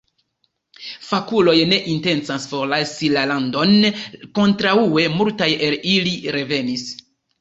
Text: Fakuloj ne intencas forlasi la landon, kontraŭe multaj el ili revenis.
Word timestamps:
Fakuloj 1.09 1.53
ne 1.73 1.77
intencas 1.91 2.47
forlasi 2.53 3.09
la 3.17 3.25
landon, 3.33 3.75
kontraŭe 4.41 5.05
multaj 5.21 5.51
el 5.69 5.77
ili 5.97 6.15
revenis. 6.39 6.89